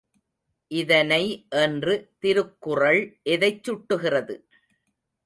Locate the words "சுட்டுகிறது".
3.63-4.35